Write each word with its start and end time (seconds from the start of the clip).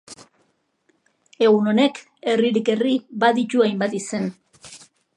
Egun 1.49 1.69
honek 1.73 2.01
herririk 2.33 2.75
herri 2.75 2.97
baditu 3.25 3.67
hainbat 3.67 3.99
izen. 4.03 4.31